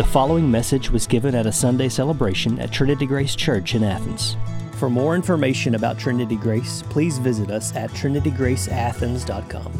[0.00, 4.34] The following message was given at a Sunday celebration at Trinity Grace Church in Athens.
[4.76, 9.72] For more information about Trinity Grace, please visit us at trinitygraceathens.com.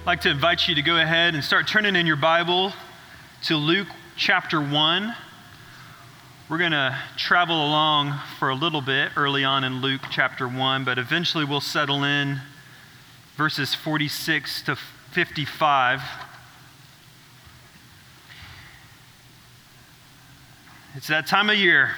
[0.00, 2.72] I'd like to invite you to go ahead and start turning in your Bible
[3.42, 5.14] to Luke chapter 1.
[6.48, 10.82] We're going to travel along for a little bit early on in Luke chapter 1,
[10.82, 12.40] but eventually we'll settle in
[13.36, 16.00] verses 46 to 55.
[20.94, 21.90] It's that time of year.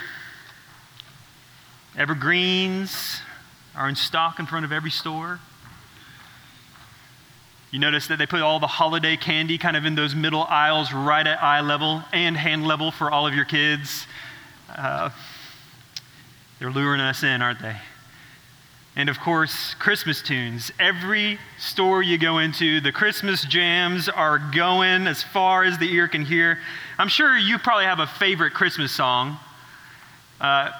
[1.96, 3.20] Evergreens
[3.76, 5.38] are in stock in front of every store.
[7.70, 10.92] You notice that they put all the holiday candy kind of in those middle aisles,
[10.92, 14.08] right at eye level and hand level for all of your kids.
[14.74, 15.10] Uh,
[16.58, 17.76] they're luring us in, aren't they?
[18.96, 20.72] And of course, Christmas tunes.
[20.80, 26.08] Every store you go into, the Christmas jams are going as far as the ear
[26.08, 26.58] can hear.
[27.00, 29.38] I'm sure you probably have a favorite Christmas song.
[30.38, 30.70] Uh,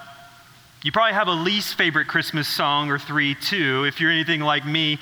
[0.82, 4.66] you probably have a least favorite Christmas song or three, too, if you're anything like
[4.66, 4.98] me.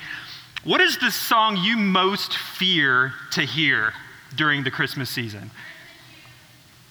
[0.63, 3.91] What is the song you most fear to hear
[4.33, 5.51] during the Christmas season?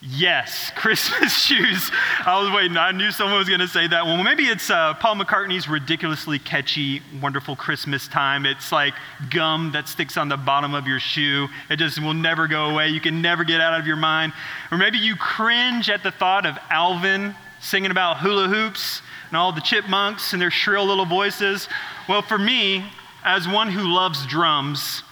[0.01, 1.91] Yes, Christmas shoes.
[2.25, 2.77] I was waiting.
[2.77, 4.15] I knew someone was going to say that one.
[4.15, 8.47] Well, maybe it's uh, Paul McCartney's ridiculously catchy, wonderful Christmas time.
[8.47, 8.95] It's like
[9.31, 11.49] gum that sticks on the bottom of your shoe.
[11.69, 12.89] It just will never go away.
[12.89, 14.33] You can never get out of your mind.
[14.71, 19.53] Or maybe you cringe at the thought of Alvin singing about hula hoops and all
[19.53, 21.69] the chipmunks and their shrill little voices.
[22.09, 22.85] Well, for me,
[23.25, 25.03] as one who loves drums,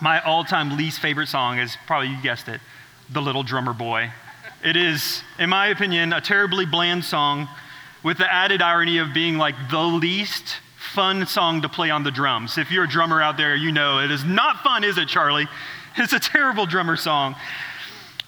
[0.00, 2.60] my all time least favorite song is probably, you guessed it,
[3.10, 4.10] the Little Drummer Boy.
[4.64, 7.48] It is, in my opinion, a terribly bland song
[8.02, 10.56] with the added irony of being like the least
[10.94, 12.58] fun song to play on the drums.
[12.58, 15.46] If you're a drummer out there, you know it is not fun, is it, Charlie?
[15.98, 17.36] It's a terrible drummer song.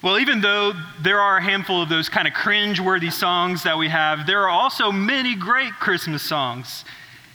[0.01, 3.77] Well, even though there are a handful of those kind of cringe worthy songs that
[3.77, 6.83] we have, there are also many great Christmas songs.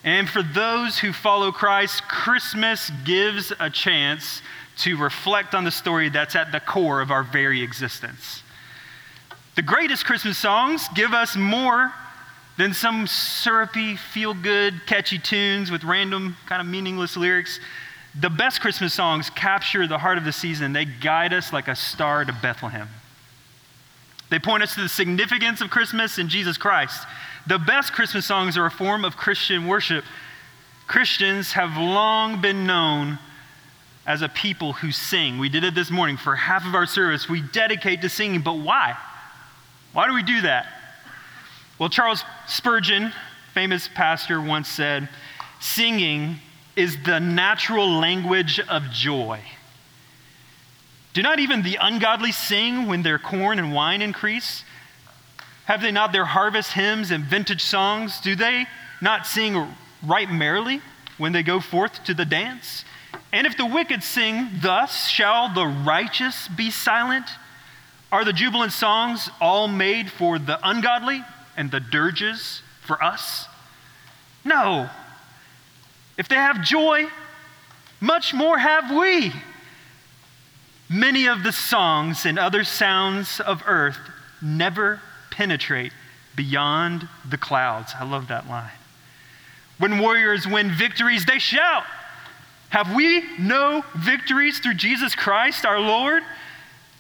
[0.02, 4.42] And for those who follow Christ, Christmas gives a chance
[4.78, 8.42] to reflect on the story that's at the core of our very existence.
[9.54, 11.92] The greatest Christmas songs give us more
[12.56, 17.60] than some syrupy, feel good, catchy tunes with random, kind of meaningless lyrics.
[18.20, 20.72] The best Christmas songs capture the heart of the season.
[20.72, 22.88] They guide us like a star to Bethlehem.
[24.30, 27.06] They point us to the significance of Christmas in Jesus Christ.
[27.46, 30.04] The best Christmas songs are a form of Christian worship.
[30.86, 33.18] Christians have long been known
[34.06, 35.38] as a people who sing.
[35.38, 37.28] We did it this morning for half of our service.
[37.28, 38.96] We dedicate to singing, but why?
[39.92, 40.66] Why do we do that?
[41.78, 43.12] Well, Charles Spurgeon,
[43.52, 45.08] famous pastor, once said,
[45.60, 46.36] Singing
[46.76, 49.40] is the natural language of joy.
[51.14, 54.64] Do not even the ungodly sing when their corn and wine increase?
[55.66, 58.20] Have they not their harvest hymns and vintage songs?
[58.20, 58.66] Do they
[59.00, 59.68] not sing
[60.04, 60.82] right merrily
[61.16, 62.84] when they go forth to the dance?
[63.34, 67.26] And if the wicked sing, Thus shall the righteous be silent,
[68.12, 71.20] are the jubilant songs all made for the ungodly
[71.56, 73.48] and the dirges for us?
[74.44, 74.88] No.
[76.16, 77.08] If they have joy,
[78.00, 79.32] much more have we.
[80.88, 83.98] Many of the songs and other sounds of earth
[84.40, 85.00] never
[85.32, 85.92] penetrate
[86.36, 87.94] beyond the clouds.
[87.98, 88.70] I love that line.
[89.78, 91.82] When warriors win victories, they shout.
[92.74, 96.24] Have we no victories through Jesus Christ our Lord?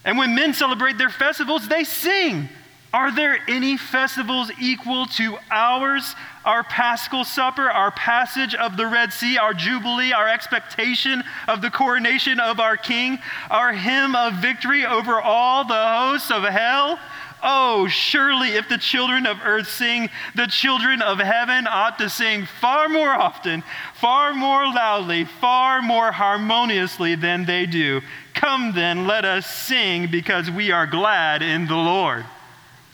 [0.04, 2.48] And when men celebrate their festivals, they sing.
[2.92, 6.14] Are there any festivals equal to ours?
[6.44, 11.72] Our paschal supper, our passage of the Red Sea, our jubilee, our expectation of the
[11.72, 13.18] coronation of our King,
[13.50, 17.00] our hymn of victory over all the hosts of hell?
[17.46, 22.46] Oh, surely if the children of earth sing, the children of heaven ought to sing
[22.46, 23.62] far more often,
[24.04, 28.02] far more loudly, far more harmoniously than they do.
[28.34, 32.26] Come then, let us sing because we are glad in the Lord.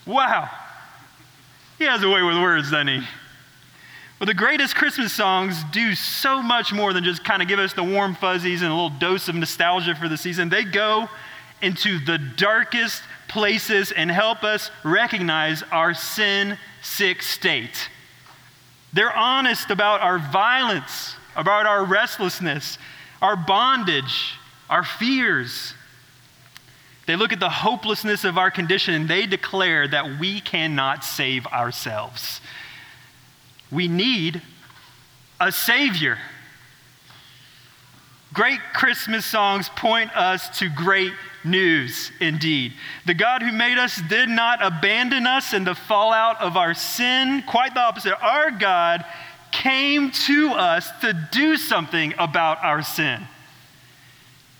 [0.06, 0.48] Wow.
[1.78, 3.00] He has a way with words, doesn't he?
[4.20, 7.72] Well, the greatest Christmas songs do so much more than just kind of give us
[7.72, 10.48] the warm fuzzies and a little dose of nostalgia for the season.
[10.48, 11.08] They go
[11.60, 17.88] into the darkest places and help us recognize our sin sick state.
[18.92, 22.78] They're honest about our violence, about our restlessness,
[23.22, 24.34] our bondage,
[24.68, 25.74] our fears.
[27.06, 31.46] They look at the hopelessness of our condition and they declare that we cannot save
[31.46, 32.40] ourselves.
[33.70, 34.42] We need
[35.40, 36.18] a Savior.
[38.32, 41.12] Great Christmas songs point us to great
[41.44, 42.72] news indeed.
[43.06, 47.42] The God who made us did not abandon us in the fallout of our sin.
[47.46, 48.14] Quite the opposite.
[48.22, 49.04] Our God
[49.52, 53.26] came to us to do something about our sin.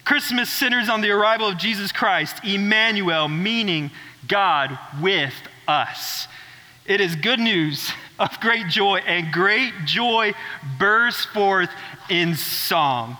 [0.05, 3.91] Christmas centers on the arrival of Jesus Christ, Emmanuel, meaning
[4.27, 5.35] God with
[5.69, 6.27] us.
[6.87, 10.35] It is good news of great joy, and great joy
[10.79, 11.71] bursts forth
[12.09, 13.17] in song.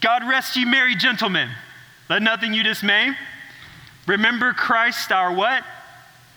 [0.00, 1.50] God rest you, merry gentlemen.
[2.14, 3.10] Let nothing you dismay.
[4.06, 5.64] Remember Christ, our what?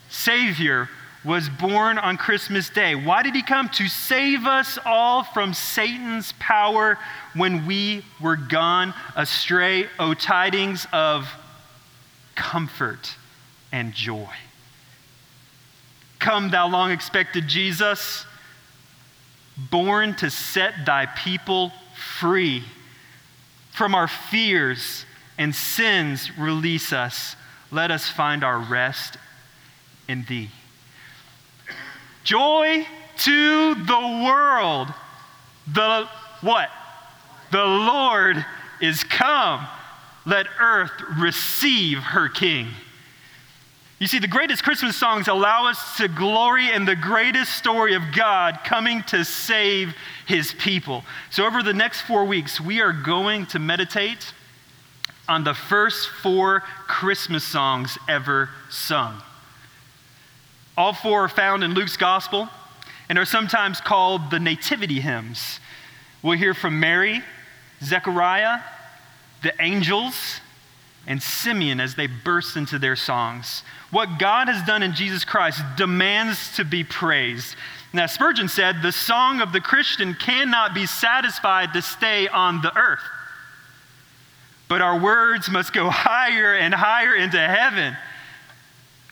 [0.09, 0.89] Savior,
[1.23, 2.95] was born on Christmas Day.
[2.95, 3.69] Why did he come?
[3.69, 6.97] To save us all from Satan's power
[7.35, 9.85] when we were gone astray.
[9.99, 11.29] O tidings of
[12.33, 13.15] comfort
[13.71, 14.33] and joy.
[16.17, 18.25] Come, thou long expected Jesus,
[19.69, 21.71] born to set thy people
[22.19, 22.63] free
[23.73, 25.05] from our fears
[25.37, 27.35] and sins release us.
[27.71, 29.17] Let us find our rest
[30.07, 30.49] in thee.
[32.23, 32.85] Joy
[33.19, 34.93] to the world.
[35.71, 36.07] The
[36.41, 36.69] what?
[37.51, 38.45] The Lord
[38.81, 39.65] is come.
[40.25, 42.67] Let earth receive her king.
[43.99, 48.03] You see, the greatest Christmas songs allow us to glory in the greatest story of
[48.15, 49.95] God coming to save
[50.27, 51.03] his people.
[51.31, 54.33] So, over the next four weeks, we are going to meditate
[55.27, 59.21] on the first four Christmas songs ever sung.
[60.77, 62.49] All four are found in Luke's gospel
[63.09, 65.59] and are sometimes called the nativity hymns.
[66.21, 67.21] We'll hear from Mary,
[67.83, 68.59] Zechariah,
[69.43, 70.39] the angels,
[71.07, 73.63] and Simeon as they burst into their songs.
[73.91, 77.55] What God has done in Jesus Christ demands to be praised.
[77.93, 82.77] Now, Spurgeon said, the song of the Christian cannot be satisfied to stay on the
[82.77, 82.99] earth,
[84.67, 87.95] but our words must go higher and higher into heaven.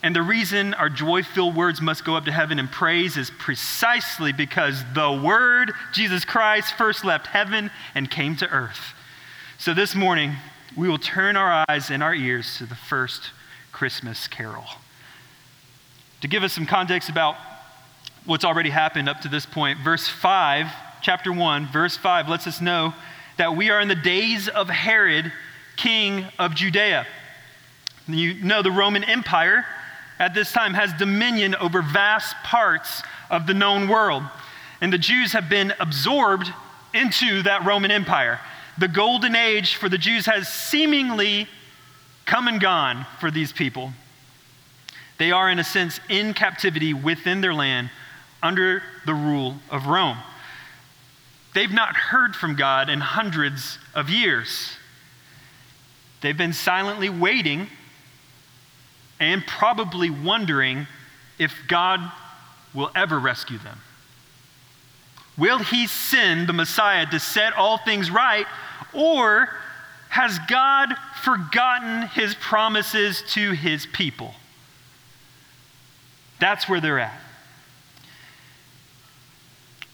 [0.04, 3.32] And the reason our joy filled words must go up to heaven in praise is
[3.40, 8.94] precisely because the Word, Jesus Christ, first left heaven and came to earth.
[9.58, 10.34] So this morning,
[10.78, 13.32] we will turn our eyes and our ears to the first
[13.72, 14.66] Christmas carol.
[16.22, 17.36] To give us some context about
[18.26, 20.68] what's already happened up to this point, verse 5,
[21.02, 22.94] chapter 1, verse 5 lets us know
[23.38, 25.32] that we are in the days of Herod,
[25.78, 27.06] king of Judea.
[28.08, 29.66] You know the Roman Empire
[30.20, 34.24] at this time has dominion over vast parts of the known world.
[34.82, 36.52] And the Jews have been absorbed
[36.94, 38.40] into that Roman Empire
[38.78, 41.48] the golden age for the Jews has seemingly
[42.26, 43.92] come and gone for these people.
[45.18, 47.90] They are, in a sense, in captivity within their land
[48.44, 50.18] under the rule of Rome.
[51.56, 54.72] They've not heard from God in hundreds of years.
[56.20, 57.68] They've been silently waiting
[59.22, 60.86] and probably wondering
[61.40, 62.12] if God
[62.74, 63.80] will ever rescue them.
[65.38, 68.48] Will he send the Messiah to set all things right,
[68.94, 69.48] or
[70.10, 70.94] has God
[71.24, 74.34] forgotten his promises to his people?
[76.40, 77.18] That's where they're at.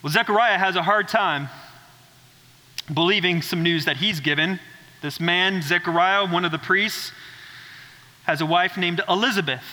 [0.01, 1.49] Well, Zechariah has a hard time
[2.93, 4.59] believing some news that he's given.
[5.01, 7.11] This man, Zechariah, one of the priests,
[8.23, 9.63] has a wife named Elizabeth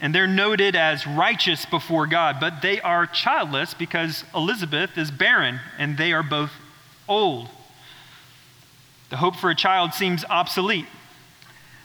[0.00, 5.60] and they're noted as righteous before God, but they are childless because Elizabeth is barren
[5.78, 6.52] and they are both
[7.08, 7.48] old.
[9.08, 10.86] The hope for a child seems obsolete.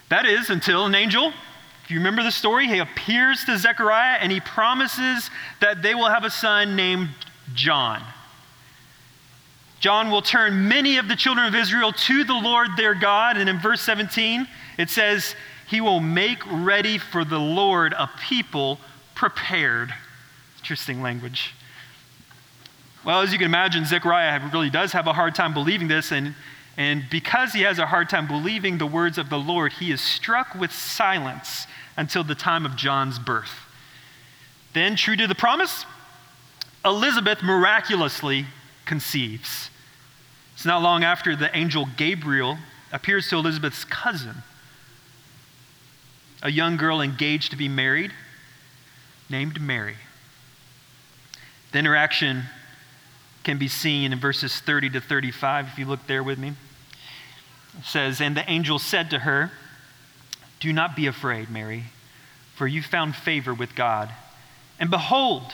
[0.09, 1.31] That is until an angel,
[1.83, 5.29] if you remember the story, he appears to Zechariah and he promises
[5.61, 7.09] that they will have a son named
[7.53, 8.03] John.
[9.79, 13.37] John will turn many of the children of Israel to the Lord their God.
[13.37, 15.35] And in verse 17, it says,
[15.71, 18.77] he will make ready for the Lord a people
[19.15, 19.93] prepared.
[20.59, 21.55] Interesting language.
[23.05, 26.35] Well, as you can imagine, Zechariah really does have a hard time believing this, and,
[26.75, 30.01] and because he has a hard time believing the words of the Lord, he is
[30.01, 31.65] struck with silence
[31.95, 33.65] until the time of John's birth.
[34.73, 35.85] Then, true to the promise,
[36.83, 38.45] Elizabeth miraculously
[38.85, 39.69] conceives.
[40.55, 42.57] It's not long after the angel Gabriel
[42.91, 44.43] appears to Elizabeth's cousin
[46.41, 48.11] a young girl engaged to be married
[49.29, 49.95] named Mary.
[51.71, 52.43] The interaction
[53.43, 56.53] can be seen in verses 30 to 35, if you look there with me.
[57.79, 59.51] It says, And the angel said to her,
[60.59, 61.85] Do not be afraid, Mary,
[62.55, 64.09] for you found favor with God.
[64.79, 65.53] And behold,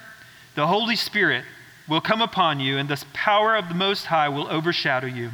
[0.55, 1.45] The Holy Spirit
[1.87, 5.31] will come upon you, and the power of the Most High will overshadow you.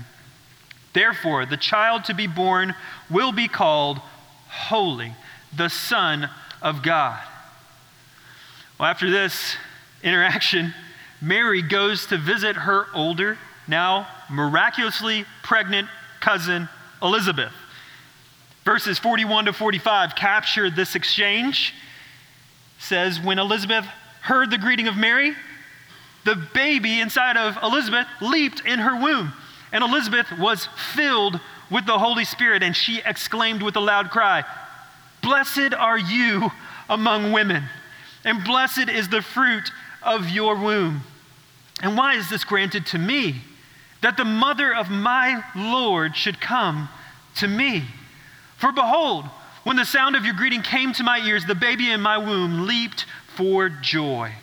[0.93, 2.73] Therefore, the child to be born
[3.09, 3.99] will be called
[4.47, 5.13] Holy,
[5.55, 6.29] the Son
[6.61, 7.21] of God.
[8.79, 9.55] Well, after this
[10.03, 10.73] interaction,
[11.21, 16.69] Mary goes to visit her older, now miraculously pregnant cousin,
[17.01, 17.53] Elizabeth.
[18.63, 21.73] Verses 41 to 45 capture this exchange.
[22.79, 23.85] Says, When Elizabeth
[24.21, 25.33] heard the greeting of Mary,
[26.25, 29.33] the baby inside of Elizabeth leaped in her womb.
[29.71, 34.43] And Elizabeth was filled with the Holy Spirit, and she exclaimed with a loud cry,
[35.21, 36.51] Blessed are you
[36.89, 37.63] among women,
[38.23, 39.71] and blessed is the fruit
[40.01, 41.01] of your womb.
[41.81, 43.41] And why is this granted to me?
[44.01, 46.89] That the mother of my Lord should come
[47.37, 47.83] to me.
[48.57, 49.25] For behold,
[49.63, 52.65] when the sound of your greeting came to my ears, the baby in my womb
[52.65, 53.05] leaped
[53.37, 54.33] for joy.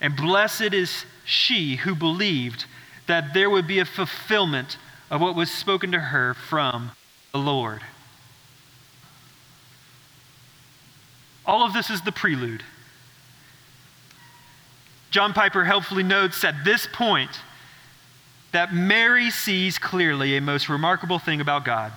[0.00, 2.64] And blessed is she who believed
[3.06, 4.78] that there would be a fulfillment
[5.10, 6.92] of what was spoken to her from
[7.32, 7.82] the Lord.
[11.44, 12.62] All of this is the prelude.
[15.10, 17.30] John Piper helpfully notes at this point
[18.52, 21.92] that Mary sees clearly a most remarkable thing about God.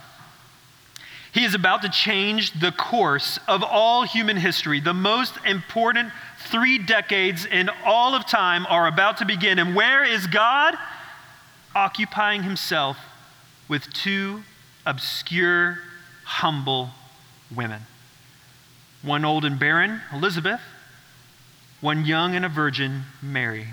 [1.34, 4.80] He is about to change the course of all human history.
[4.80, 6.12] The most important
[6.54, 9.58] three decades in all of time are about to begin.
[9.58, 10.76] And where is God?
[11.74, 12.96] Occupying himself
[13.68, 14.44] with two
[14.86, 15.80] obscure,
[16.24, 16.90] humble
[17.54, 17.82] women
[19.02, 20.62] one old and barren, Elizabeth,
[21.82, 23.68] one young and a virgin, Mary.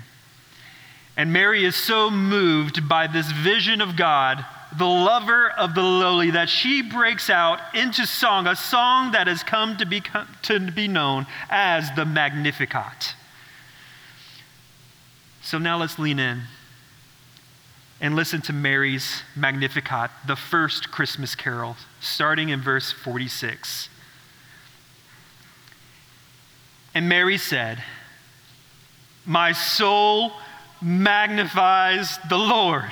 [1.15, 4.43] And Mary is so moved by this vision of God
[4.77, 9.43] the lover of the lowly, that she breaks out into song, a song that has
[9.43, 10.01] come to be,
[10.43, 13.15] to be known as the Magnificat.
[15.41, 16.43] So now let's lean in
[17.99, 23.89] and listen to Mary's Magnificat, the first Christmas carol, starting in verse 46.
[26.93, 27.83] And Mary said,
[29.25, 30.33] My soul
[30.81, 32.91] magnifies the Lord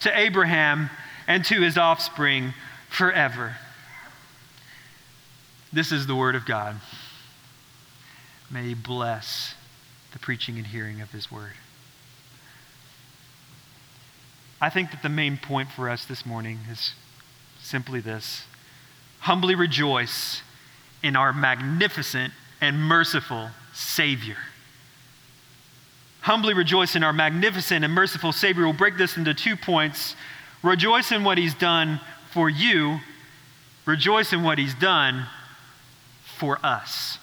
[0.00, 0.90] to Abraham
[1.26, 2.54] and to his offspring
[2.88, 3.56] forever.
[5.72, 6.76] This is the word of God.
[8.50, 9.54] May he bless
[10.12, 11.52] the preaching and hearing of his word.
[14.60, 16.94] I think that the main point for us this morning is
[17.60, 18.44] simply this
[19.20, 20.42] humbly rejoice
[21.02, 24.36] in our magnificent and merciful Savior
[26.28, 28.64] humbly rejoice in our magnificent and merciful Savior.
[28.64, 30.14] We'll break this into two points.
[30.62, 32.98] Rejoice in what He's done for you,
[33.86, 35.24] rejoice in what He's done
[36.36, 37.16] for us.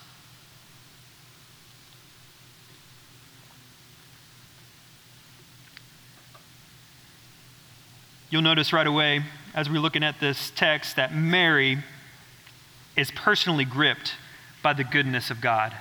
[8.32, 9.22] You'll notice right away,
[9.54, 11.78] as we're looking at this text, that Mary
[12.98, 14.16] is personally gripped
[14.64, 15.76] by the goodness of God.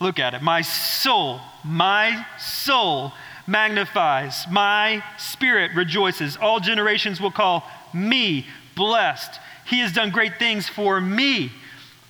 [0.00, 0.42] Look at it.
[0.42, 3.12] My soul, my soul
[3.46, 6.36] magnifies, my spirit rejoices.
[6.36, 9.40] All generations will call me blessed.
[9.66, 11.50] He has done great things for me.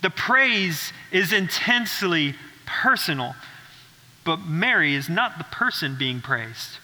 [0.02, 2.35] The praise is intensely
[2.66, 3.35] personal.
[4.25, 6.78] But Mary is not the person being praised.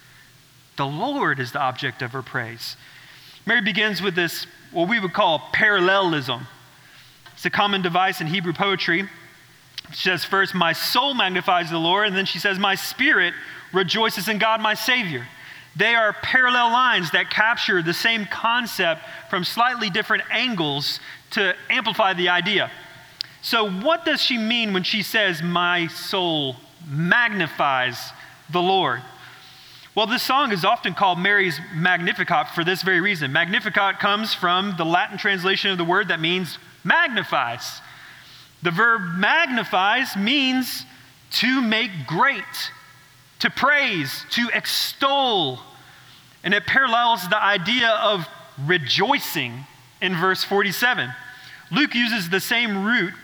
[0.76, 2.76] The Lord is the object of her praise.
[3.44, 6.47] Mary begins with this what we would call parallelism.
[7.35, 9.09] It's a common device in Hebrew poetry.
[9.92, 13.34] She says, first, my soul magnifies the Lord, and then she says, my spirit
[13.72, 15.26] rejoices in God, my Savior.
[15.75, 22.12] They are parallel lines that capture the same concept from slightly different angles to amplify
[22.12, 22.70] the idea.
[23.40, 26.56] So, what does she mean when she says, My soul
[26.87, 27.99] magnifies
[28.50, 29.02] the Lord?
[29.94, 33.32] Well, this song is often called Mary's Magnificat for this very reason.
[33.32, 37.80] Magnificat comes from the Latin translation of the word that means magnifies.
[38.62, 40.87] The verb magnifies means
[41.33, 42.71] to make great,
[43.40, 45.61] to praise, to extol.
[46.45, 48.26] And it parallels the idea of
[48.64, 49.66] rejoicing
[50.00, 51.11] in verse 47.
[51.71, 53.14] Luke uses the same root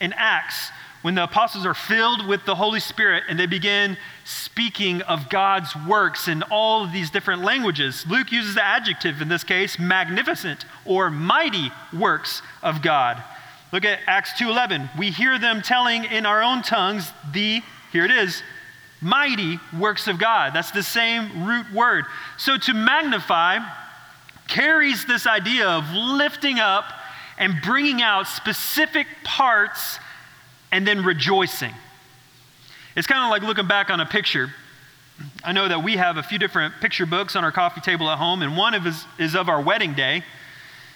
[0.00, 0.70] in Acts
[1.02, 5.76] when the apostles are filled with the Holy Spirit and they begin speaking of God's
[5.86, 8.06] works in all of these different languages.
[8.08, 13.22] Luke uses the adjective in this case, magnificent or mighty works of God.
[13.74, 14.88] Look at Acts 2:11.
[14.96, 18.40] We hear them telling in our own tongues the here it is,
[19.00, 20.54] mighty works of God.
[20.54, 22.04] That's the same root word.
[22.36, 23.58] So to magnify
[24.46, 26.84] carries this idea of lifting up
[27.36, 29.98] and bringing out specific parts
[30.70, 31.74] and then rejoicing.
[32.94, 34.54] It's kind of like looking back on a picture.
[35.42, 38.18] I know that we have a few different picture books on our coffee table at
[38.18, 40.22] home, and one of is, is of our wedding day.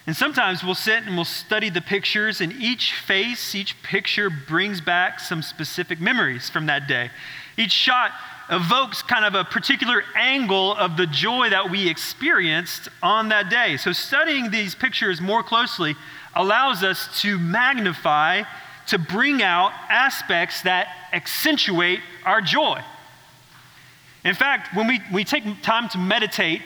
[0.08, 4.80] And sometimes we'll sit and we'll study the pictures, and each face, each picture brings
[4.80, 7.10] back some specific memories from that day.
[7.58, 8.12] Each shot
[8.48, 13.76] evokes kind of a particular angle of the joy that we experienced on that day.
[13.76, 15.94] So, studying these pictures more closely
[16.34, 18.44] allows us to magnify,
[18.86, 22.80] to bring out aspects that accentuate our joy.
[24.24, 26.62] In fact, when we, we take time to meditate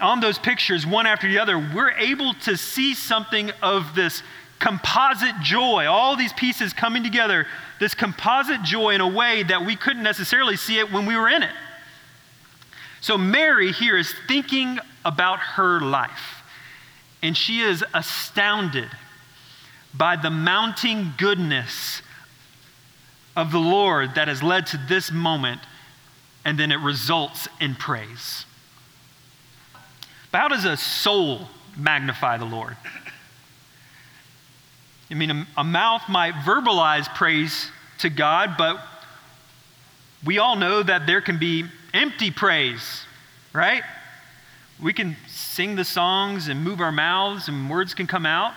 [0.00, 4.22] on those pictures one after the other, we're able to see something of this
[4.58, 7.46] composite joy, all these pieces coming together,
[7.80, 11.28] this composite joy in a way that we couldn't necessarily see it when we were
[11.28, 11.54] in it.
[13.00, 16.42] So, Mary here is thinking about her life,
[17.22, 18.90] and she is astounded
[19.94, 22.02] by the mounting goodness
[23.34, 25.62] of the Lord that has led to this moment,
[26.44, 28.44] and then it results in praise.
[30.32, 32.76] How does a soul magnify the Lord?
[35.10, 38.80] I mean, a, a mouth might verbalize praise to God, but
[40.24, 43.04] we all know that there can be empty praise,
[43.52, 43.82] right?
[44.80, 48.54] We can sing the songs and move our mouths, and words can come out,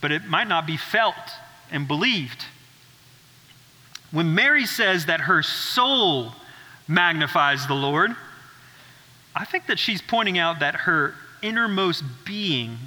[0.00, 1.14] but it might not be felt
[1.70, 2.44] and believed.
[4.10, 6.32] When Mary says that her soul
[6.88, 8.14] magnifies the Lord,
[9.34, 12.78] I think that she's pointing out that her innermost being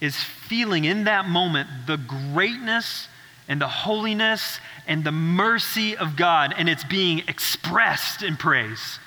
[0.00, 3.08] is feeling in that moment the greatness
[3.48, 8.98] and the holiness and the mercy of God, and it's being expressed in praise.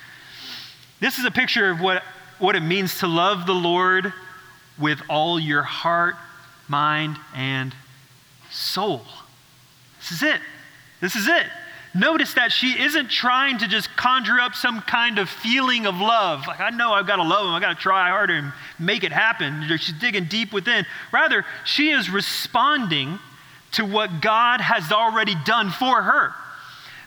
[1.00, 2.04] This is a picture of what,
[2.40, 4.14] what it means to love the Lord
[4.78, 6.16] with all your heart,
[6.68, 7.74] mind, and
[8.52, 9.02] soul.
[10.00, 10.42] This is it.
[11.02, 11.48] This is it.
[11.96, 16.46] Notice that she isn't trying to just conjure up some kind of feeling of love.
[16.46, 19.06] Like, I know I've got to love him, I've got to try harder and make
[19.06, 19.66] it happen.
[19.78, 20.86] She's digging deep within.
[21.14, 23.18] Rather, she is responding
[23.74, 26.34] to what God has already done for her.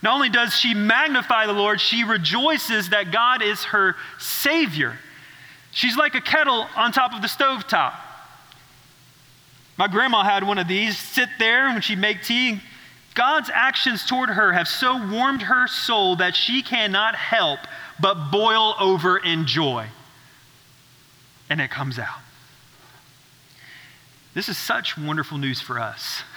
[0.01, 4.98] Not only does she magnify the Lord, she rejoices that God is her Savior.
[5.70, 7.92] She's like a kettle on top of the stove top.
[9.77, 12.61] My grandma had one of these sit there when she'd make tea
[13.18, 17.59] God's actions toward her have so warmed her soul that she cannot help
[17.98, 19.87] but boil over in joy.
[21.50, 22.20] And it comes out.
[24.35, 26.22] This is such wonderful news for us.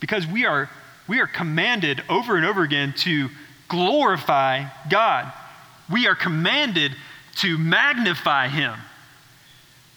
[0.00, 0.70] Because we are,
[1.08, 3.30] we are commanded over and over again to
[3.66, 5.32] glorify God.
[5.90, 6.94] We are commanded
[7.38, 8.74] to magnify Him.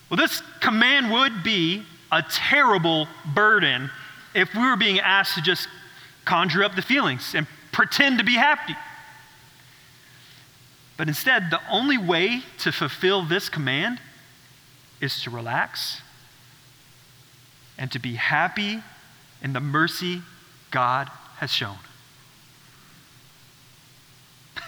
[0.09, 3.91] Well, this command would be a terrible burden
[4.33, 5.67] if we were being asked to just
[6.25, 8.75] conjure up the feelings and pretend to be happy.
[10.97, 13.99] But instead, the only way to fulfill this command
[14.99, 16.01] is to relax
[17.77, 18.83] and to be happy
[19.41, 20.21] in the mercy
[20.69, 21.77] God has shown.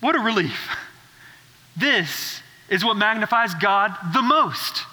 [0.00, 0.68] what a relief.
[1.76, 4.84] This is what magnifies God the most.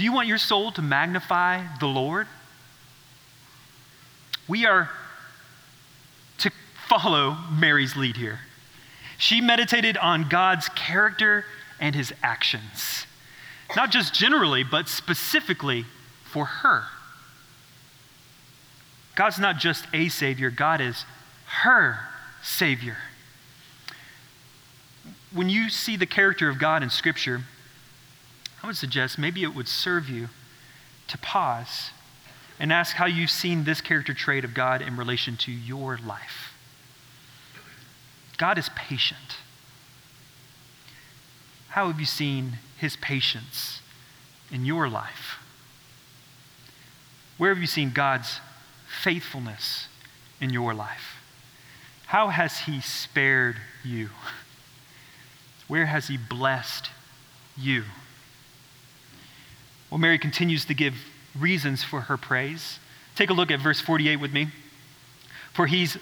[0.00, 2.26] Do you want your soul to magnify the Lord?
[4.48, 4.88] We are
[6.38, 6.50] to
[6.88, 8.38] follow Mary's lead here.
[9.18, 11.44] She meditated on God's character
[11.78, 13.04] and his actions,
[13.76, 15.84] not just generally, but specifically
[16.24, 16.84] for her.
[19.16, 21.04] God's not just a Savior, God is
[21.44, 21.98] her
[22.42, 22.96] Savior.
[25.30, 27.42] When you see the character of God in Scripture,
[28.62, 30.28] I would suggest maybe it would serve you
[31.08, 31.90] to pause
[32.58, 36.52] and ask how you've seen this character trait of God in relation to your life.
[38.36, 39.38] God is patient.
[41.70, 43.80] How have you seen his patience
[44.50, 45.38] in your life?
[47.38, 48.40] Where have you seen God's
[49.02, 49.88] faithfulness
[50.40, 51.16] in your life?
[52.06, 54.10] How has he spared you?
[55.68, 56.90] Where has he blessed
[57.56, 57.84] you?
[59.90, 60.94] Well, Mary continues to give
[61.38, 62.78] reasons for her praise.
[63.16, 64.48] Take a look at verse 48 with me.
[65.52, 65.98] For he's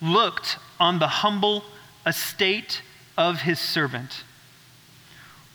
[0.00, 1.64] looked on the humble
[2.06, 2.82] estate
[3.16, 4.24] of his servant.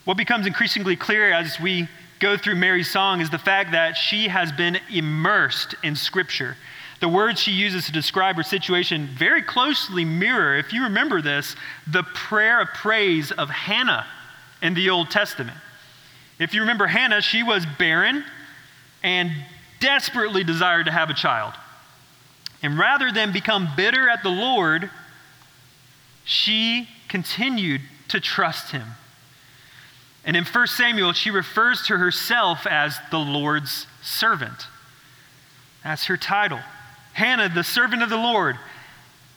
[0.05, 1.87] What becomes increasingly clear as we
[2.19, 6.57] go through Mary's song is the fact that she has been immersed in Scripture.
[6.99, 11.55] The words she uses to describe her situation very closely mirror, if you remember this,
[11.87, 14.05] the prayer of praise of Hannah
[14.61, 15.57] in the Old Testament.
[16.39, 18.23] If you remember Hannah, she was barren
[19.03, 19.31] and
[19.79, 21.53] desperately desired to have a child.
[22.61, 24.89] And rather than become bitter at the Lord,
[26.23, 28.87] she continued to trust him.
[30.25, 34.67] And in 1 Samuel, she refers to herself as the Lord's servant.
[35.83, 36.61] That's her title.
[37.11, 38.57] Hannah, the servant of the Lord.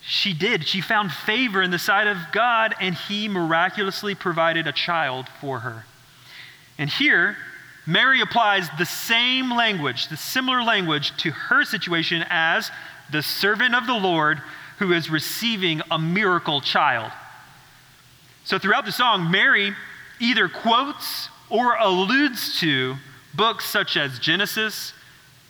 [0.00, 0.68] She did.
[0.68, 5.60] She found favor in the sight of God, and he miraculously provided a child for
[5.60, 5.84] her.
[6.78, 7.36] And here,
[7.86, 12.70] Mary applies the same language, the similar language to her situation as
[13.10, 14.42] the servant of the Lord
[14.78, 17.12] who is receiving a miracle child.
[18.44, 19.72] So throughout the song, Mary
[20.20, 22.96] either quotes or alludes to
[23.34, 24.92] books such as Genesis,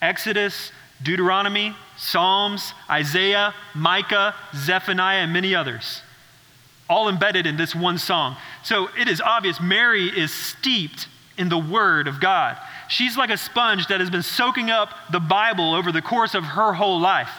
[0.03, 0.71] Exodus,
[1.03, 6.03] Deuteronomy, Psalms, Isaiah, Micah, Zephaniah, and many others,
[6.89, 8.37] all embedded in this one song.
[8.63, 12.57] So it is obvious Mary is steeped in the Word of God.
[12.89, 16.45] She's like a sponge that has been soaking up the Bible over the course of
[16.45, 17.31] her whole life.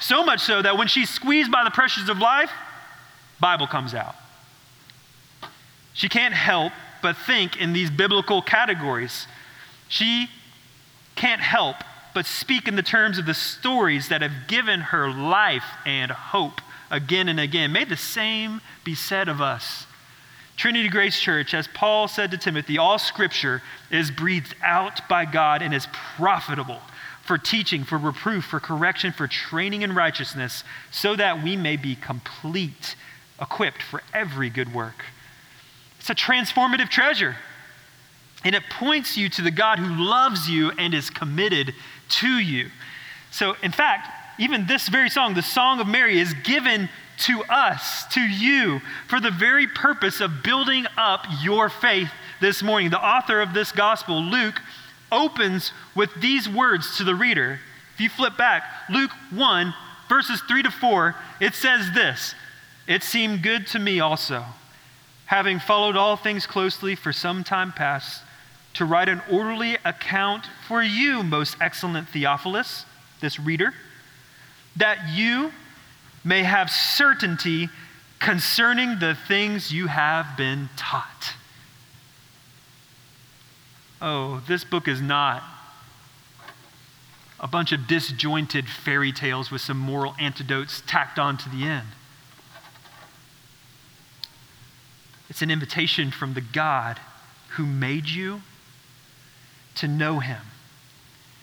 [0.00, 2.50] So much so that when she's squeezed by the pressures of life,
[3.40, 4.14] Bible comes out.
[5.92, 9.26] She can't help but think in these biblical categories.
[9.88, 10.28] She
[11.16, 11.76] can't help
[12.14, 16.60] but speak in the terms of the stories that have given her life and hope
[16.90, 17.72] again and again.
[17.72, 19.86] May the same be said of us.
[20.58, 25.62] Trinity Grace Church, as Paul said to Timothy, all scripture is breathed out by God
[25.62, 26.80] and is profitable
[27.22, 31.94] for teaching, for reproof, for correction, for training in righteousness, so that we may be
[31.94, 32.96] complete,
[33.40, 35.04] equipped for every good work.
[36.00, 37.36] It's a transformative treasure.
[38.42, 41.72] And it points you to the God who loves you and is committed
[42.08, 42.70] to you.
[43.30, 44.08] So, in fact,
[44.40, 49.20] even this very song, the Song of Mary, is given to us, to you, for
[49.20, 52.90] the very purpose of building up your faith this morning.
[52.90, 54.60] The author of this gospel, Luke,
[55.10, 57.60] opens with these words to the reader.
[57.94, 59.74] If you flip back, Luke 1,
[60.08, 62.34] verses 3 to 4, it says this
[62.86, 64.44] It seemed good to me also,
[65.26, 68.22] having followed all things closely for some time past,
[68.74, 72.86] to write an orderly account for you, most excellent Theophilus,
[73.20, 73.74] this reader,
[74.76, 75.50] that you
[76.28, 77.70] may have certainty
[78.18, 81.32] concerning the things you have been taught.
[84.02, 85.42] Oh, this book is not
[87.40, 91.86] a bunch of disjointed fairy tales with some moral antidotes tacked on to the end.
[95.30, 97.00] It's an invitation from the God
[97.50, 98.42] who made you
[99.76, 100.42] to know him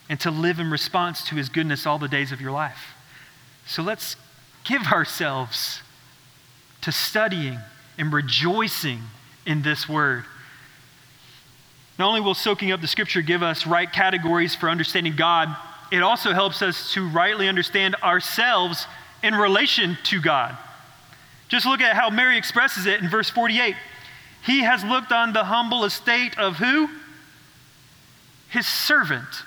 [0.10, 2.94] and to live in response to his goodness all the days of your life.
[3.66, 4.16] So let's
[4.66, 5.82] give ourselves
[6.82, 7.60] to studying
[7.98, 9.00] and rejoicing
[9.46, 10.26] in this word.
[11.98, 15.56] Not only will soaking up the scripture give us right categories for understanding God,
[15.92, 18.86] it also helps us to rightly understand ourselves
[19.24, 20.58] in relation to God.
[21.48, 23.76] Just look at how Mary expresses it in verse 48.
[24.46, 26.90] He has looked on the humble estate of who?
[28.50, 29.44] His servant.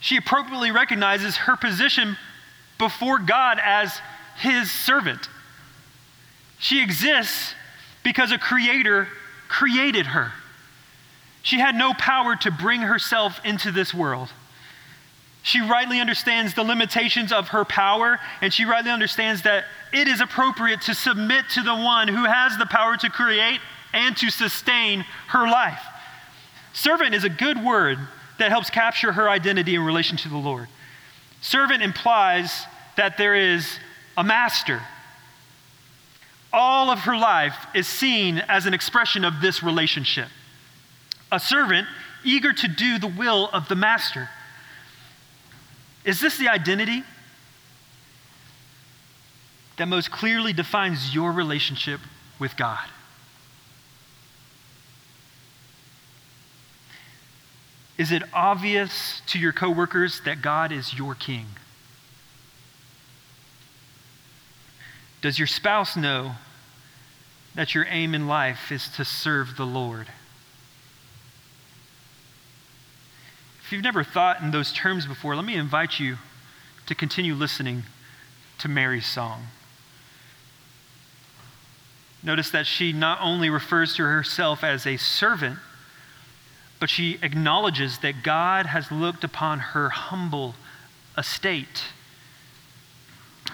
[0.00, 2.16] She appropriately recognizes her position
[2.80, 4.00] before God as
[4.38, 5.28] his servant.
[6.58, 7.54] She exists
[8.02, 9.06] because a creator
[9.48, 10.32] created her.
[11.42, 14.32] She had no power to bring herself into this world.
[15.42, 20.20] She rightly understands the limitations of her power, and she rightly understands that it is
[20.20, 23.60] appropriate to submit to the one who has the power to create
[23.92, 25.82] and to sustain her life.
[26.72, 27.98] Servant is a good word
[28.38, 30.68] that helps capture her identity in relation to the Lord.
[31.40, 33.78] Servant implies that there is
[34.16, 34.80] a master.
[36.52, 40.28] All of her life is seen as an expression of this relationship.
[41.30, 41.86] A servant
[42.24, 44.28] eager to do the will of the master.
[46.04, 47.04] Is this the identity
[49.76, 52.00] that most clearly defines your relationship
[52.38, 52.86] with God?
[57.96, 61.46] Is it obvious to your coworkers that God is your king?
[65.22, 66.32] Does your spouse know
[67.54, 70.08] that your aim in life is to serve the Lord?
[73.62, 76.16] If you've never thought in those terms before, let me invite you
[76.86, 77.84] to continue listening
[78.58, 79.46] to Mary's song.
[82.22, 85.58] Notice that she not only refers to herself as a servant,
[86.78, 90.54] but she acknowledges that God has looked upon her humble
[91.16, 91.84] estate.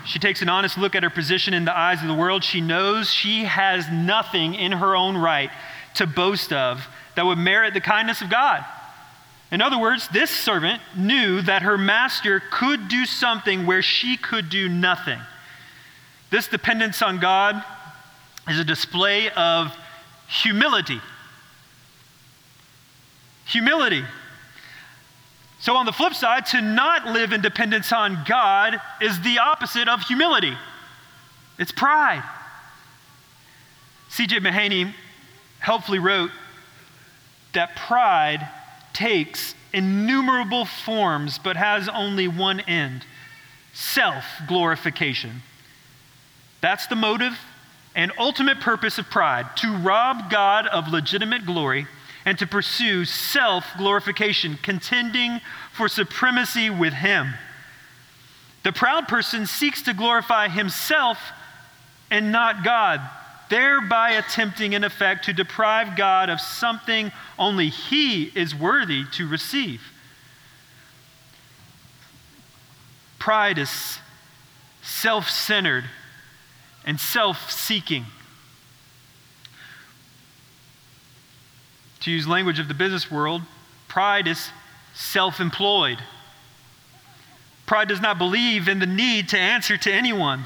[0.04, 2.44] She takes an honest look at her position in the eyes of the world.
[2.44, 5.50] She knows she has nothing in her own right
[5.94, 8.64] to boast of that would merit the kindness of God.
[9.50, 14.50] In other words, this servant knew that her master could do something where she could
[14.50, 15.20] do nothing.
[16.30, 17.62] This dependence on God
[18.48, 19.74] is a display of
[20.28, 21.00] humility.
[23.46, 24.04] Humility.
[25.58, 29.88] So, on the flip side, to not live in dependence on God is the opposite
[29.88, 30.56] of humility
[31.58, 32.22] it's pride.
[34.08, 34.40] C.J.
[34.40, 34.92] Mahaney
[35.58, 36.30] helpfully wrote
[37.54, 38.46] that pride
[38.92, 43.04] takes innumerable forms but has only one end
[43.72, 45.42] self glorification.
[46.60, 47.38] That's the motive
[47.94, 51.86] and ultimate purpose of pride to rob God of legitimate glory
[52.26, 55.40] and to pursue self glorification, contending
[55.72, 57.32] for supremacy with Him.
[58.64, 61.18] The proud person seeks to glorify himself
[62.10, 63.00] and not God
[63.48, 69.80] thereby attempting, in effect, to deprive God of something only He is worthy to receive.
[73.18, 73.98] Pride is
[74.82, 75.84] self centered
[76.84, 78.06] and self seeking.
[82.06, 83.42] To use language of the business world,
[83.88, 84.50] pride is
[84.94, 85.98] self employed.
[87.66, 90.44] Pride does not believe in the need to answer to anyone.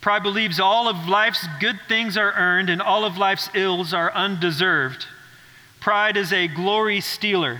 [0.00, 4.12] Pride believes all of life's good things are earned and all of life's ills are
[4.12, 5.06] undeserved.
[5.80, 7.58] Pride is a glory stealer.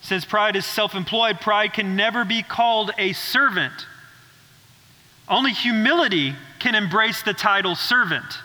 [0.00, 3.86] Since pride is self employed, pride can never be called a servant.
[5.28, 8.40] Only humility can embrace the title servant.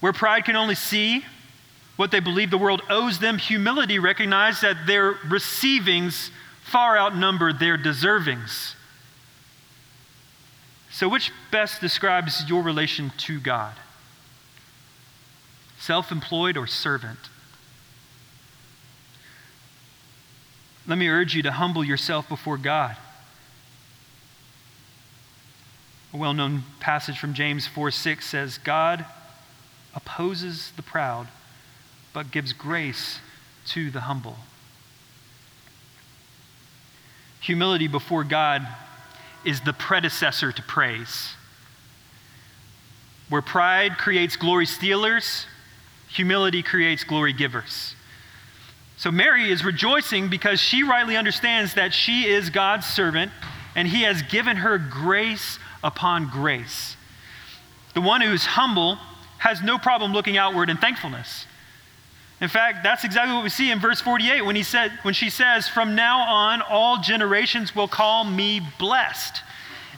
[0.00, 1.24] Where pride can only see
[1.96, 6.30] what they believe the world owes them, humility recognizes that their receivings
[6.62, 8.74] far outnumber their deservings.
[10.92, 13.74] So, which best describes your relation to God?
[15.78, 17.18] Self employed or servant?
[20.86, 22.96] Let me urge you to humble yourself before God.
[26.14, 29.04] A well known passage from James 4 6 says, God
[29.94, 31.28] opposes the proud,
[32.12, 33.20] but gives grace
[33.66, 34.36] to the humble.
[37.40, 38.66] Humility before God
[39.44, 41.34] is the predecessor to praise.
[43.28, 45.46] Where pride creates glory stealers,
[46.08, 47.94] humility creates glory givers.
[48.96, 53.30] So Mary is rejoicing because she rightly understands that she is God's servant
[53.76, 56.96] and he has given her grace upon grace.
[57.94, 58.98] The one who's humble
[59.38, 61.46] has no problem looking outward in thankfulness.
[62.40, 65.28] In fact, that's exactly what we see in verse 48 when, he said, when she
[65.28, 69.42] says, From now on, all generations will call me blessed.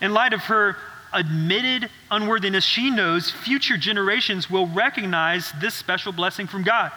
[0.01, 0.77] In light of her
[1.13, 6.93] admitted unworthiness, she knows future generations will recognize this special blessing from God.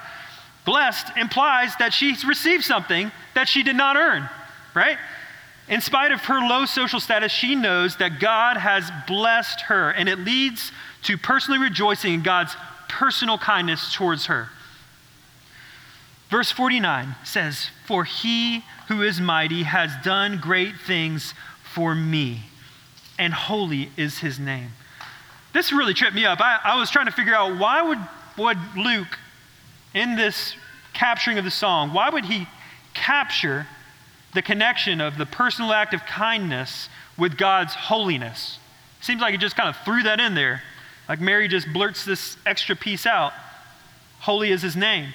[0.66, 4.30] Blessed implies that she's received something that she did not earn,
[4.74, 4.98] right?
[5.68, 10.08] In spite of her low social status, she knows that God has blessed her, and
[10.08, 10.72] it leads
[11.04, 12.56] to personally rejoicing in God's
[12.88, 14.50] personal kindness towards her.
[16.30, 22.42] Verse 49 says, For he who is mighty has done great things for me,
[23.20, 24.72] and holy is his name.
[25.54, 26.40] This really tripped me up.
[26.42, 28.00] I, I was trying to figure out why would,
[28.38, 29.20] would Luke,
[29.94, 30.56] in this
[30.94, 32.48] capturing of the song, why would he
[32.94, 33.68] capture
[34.34, 38.58] the connection of the personal act of kindness with God's holiness.
[39.02, 40.64] Seems like he just kind of threw that in there.
[41.08, 43.34] Like Mary just blurts this extra piece out.
[44.20, 45.14] Holy is his name.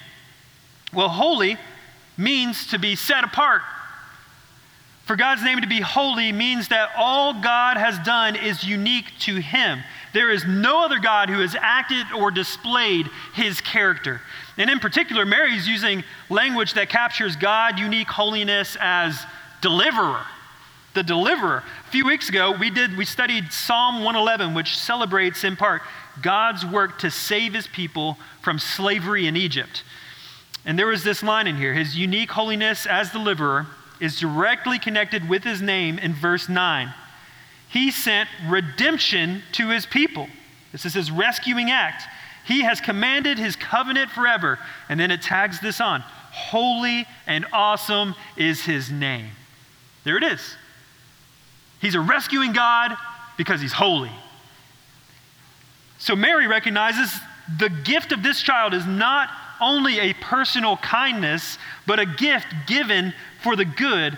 [0.93, 1.57] Well, holy
[2.17, 3.61] means to be set apart.
[5.05, 9.37] For God's name to be holy means that all God has done is unique to
[9.37, 9.79] him.
[10.13, 14.21] There is no other God who has acted or displayed his character.
[14.57, 19.25] And in particular, Mary is using language that captures God' unique holiness as
[19.61, 20.21] deliverer.
[20.99, 21.63] The deliverer.
[21.87, 25.81] A few weeks ago, we did we studied Psalm 111, which celebrates in part
[26.21, 29.85] God's work to save his people from slavery in Egypt.
[30.65, 33.67] And there was this line in here His unique holiness as deliverer
[34.01, 36.93] is directly connected with his name in verse 9.
[37.69, 40.27] He sent redemption to his people.
[40.73, 42.03] This is his rescuing act.
[42.43, 44.59] He has commanded his covenant forever.
[44.89, 49.29] And then it tags this on Holy and awesome is his name.
[50.03, 50.57] There it is.
[51.81, 52.95] He's a rescuing God
[53.37, 54.11] because he's holy.
[55.97, 57.11] So Mary recognizes
[57.57, 59.29] the gift of this child is not
[59.61, 64.17] only a personal kindness, but a gift given for the good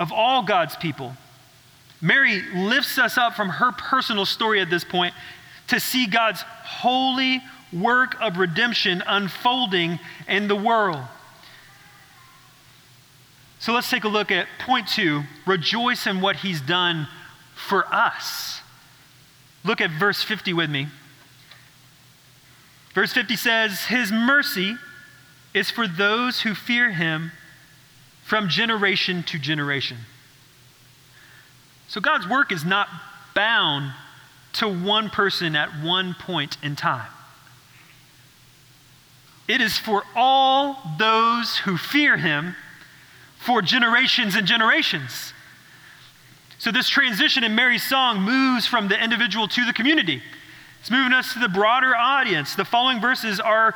[0.00, 1.12] of all God's people.
[2.00, 5.14] Mary lifts us up from her personal story at this point
[5.68, 7.40] to see God's holy
[7.72, 11.02] work of redemption unfolding in the world.
[13.62, 17.06] So let's take a look at point two rejoice in what he's done
[17.54, 18.60] for us.
[19.64, 20.88] Look at verse 50 with me.
[22.92, 24.74] Verse 50 says, His mercy
[25.54, 27.30] is for those who fear him
[28.24, 29.98] from generation to generation.
[31.86, 32.88] So God's work is not
[33.32, 33.92] bound
[34.54, 37.12] to one person at one point in time.
[39.46, 42.56] It is for all those who fear him
[43.42, 45.32] for generations and generations.
[46.58, 50.22] So, this transition in Mary's song moves from the individual to the community.
[50.80, 52.54] It's moving us to the broader audience.
[52.54, 53.74] The following verses are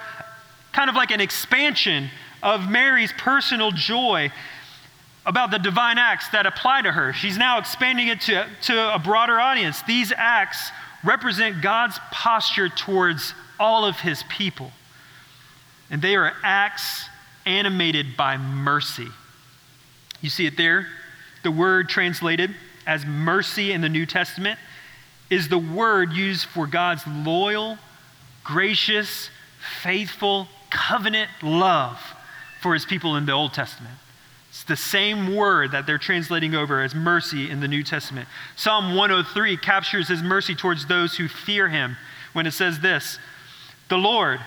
[0.73, 2.11] kind of like an expansion
[2.43, 4.31] of Mary's personal joy
[5.25, 7.13] about the divine acts that apply to her.
[7.13, 9.83] She's now expanding it to, to a broader audience.
[9.83, 10.71] These acts
[11.05, 14.71] represent God's posture towards all of his people.
[15.91, 17.09] And they are acts
[17.45, 19.09] animated by mercy.
[20.27, 20.89] You see it there?
[21.45, 22.53] The word translated
[22.85, 24.59] as mercy in the New Testament
[25.31, 27.79] is the word used for God's loyal,
[28.43, 29.31] gracious,
[29.85, 32.01] faithful, covenant love
[32.61, 33.95] for his people in the Old Testament.
[34.49, 38.27] It's the same word that they're translating over as mercy in the New Testament.
[38.57, 41.97] Psalm 103 captures his mercy towards those who fear him
[42.33, 43.21] when it says this
[43.89, 44.41] The Lord,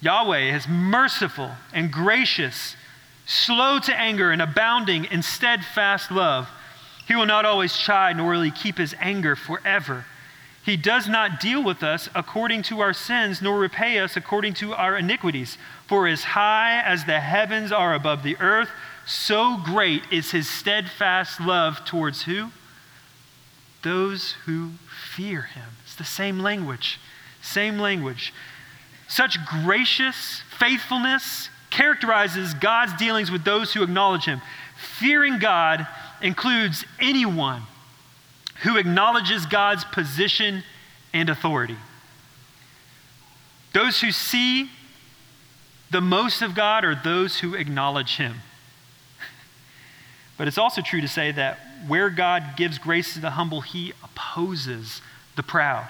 [0.00, 2.76] Yahweh, is merciful and gracious,
[3.26, 6.48] slow to anger, and abounding in steadfast love
[7.06, 10.06] he will not always chide, nor will he keep his anger forever.
[10.64, 14.74] He does not deal with us according to our sins, nor repay us according to
[14.74, 15.56] our iniquities.
[15.86, 18.70] For as high as the heavens are above the earth,
[19.06, 22.50] so great is his steadfast love towards who?
[23.84, 24.72] Those who
[25.14, 25.68] fear him.
[25.84, 26.98] It's the same language.
[27.40, 28.34] Same language.
[29.06, 34.40] Such gracious faithfulness characterizes God's dealings with those who acknowledge him.
[34.98, 35.86] Fearing God
[36.20, 37.62] includes anyone
[38.62, 40.62] who acknowledges God's position
[41.12, 41.76] and authority.
[43.72, 44.70] Those who see
[45.90, 48.36] the most of God are those who acknowledge Him.
[50.36, 53.92] But it's also true to say that where God gives grace to the humble, He
[54.02, 55.00] opposes
[55.36, 55.88] the proud.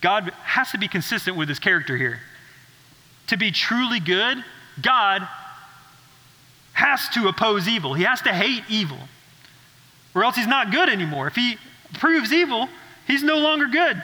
[0.00, 2.20] God has to be consistent with His character here.
[3.28, 4.44] To be truly good,
[4.80, 5.26] God
[6.72, 8.98] has to oppose evil, He has to hate evil
[10.16, 11.26] or else he's not good anymore.
[11.26, 11.58] If he
[11.92, 12.70] proves evil,
[13.06, 14.02] he's no longer good.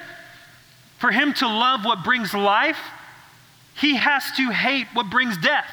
[0.99, 2.79] For him to love what brings life,
[3.75, 5.71] he has to hate what brings death.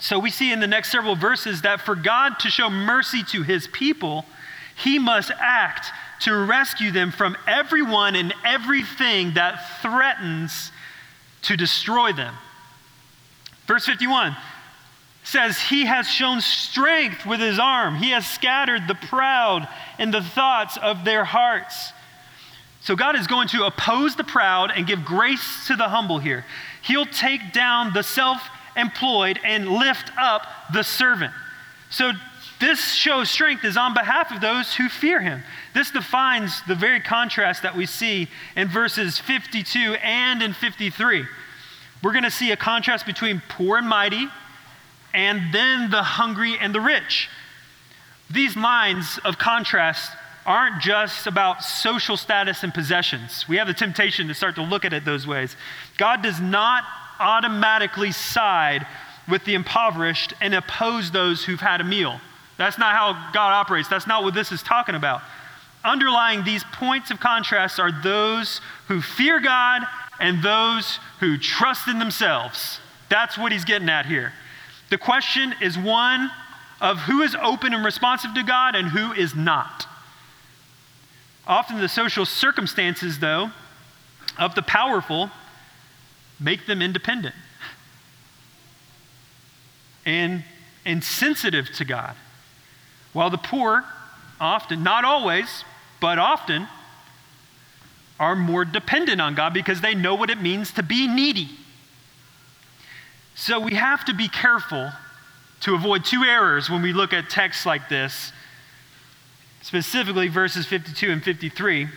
[0.00, 3.44] So we see in the next several verses that for God to show mercy to
[3.44, 4.26] his people,
[4.76, 5.86] he must act
[6.22, 10.72] to rescue them from everyone and everything that threatens
[11.42, 12.34] to destroy them.
[13.66, 14.36] Verse 51
[15.24, 17.96] says, He has shown strength with his arm.
[17.96, 21.92] He has scattered the proud in the thoughts of their hearts.
[22.80, 26.44] So God is going to oppose the proud and give grace to the humble here.
[26.82, 28.40] He'll take down the self
[28.76, 31.32] employed and lift up the servant.
[31.90, 32.12] So
[32.60, 35.42] this shows strength is on behalf of those who fear him.
[35.74, 41.26] This defines the very contrast that we see in verses 52 and in 53.
[42.02, 44.28] We're going to see a contrast between poor and mighty
[45.14, 47.28] and then the hungry and the rich.
[48.30, 50.12] These lines of contrast
[50.44, 53.48] aren't just about social status and possessions.
[53.48, 55.56] We have the temptation to start to look at it those ways.
[55.96, 56.84] God does not
[57.18, 58.86] automatically side
[59.28, 62.20] with the impoverished and oppose those who've had a meal.
[62.58, 63.88] That's not how God operates.
[63.88, 65.22] That's not what this is talking about.
[65.84, 69.82] Underlying these points of contrast are those who fear God
[70.18, 72.80] and those who trust in themselves.
[73.08, 74.32] That's what he's getting at here.
[74.90, 76.30] The question is one
[76.80, 79.86] of who is open and responsive to God and who is not.
[81.46, 83.50] Often the social circumstances, though,
[84.38, 85.30] of the powerful
[86.38, 87.34] make them independent
[90.04, 90.44] and
[90.84, 92.14] insensitive to God,
[93.12, 93.84] while the poor
[94.40, 95.64] often, not always,
[96.00, 96.68] but often,
[98.18, 101.50] are more dependent on God because they know what it means to be needy.
[103.34, 104.90] So we have to be careful
[105.60, 108.32] to avoid two errors when we look at texts like this,
[109.62, 111.88] specifically verses 52 and 53,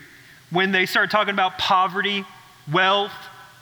[0.50, 2.26] when they start talking about poverty,
[2.72, 3.14] wealth,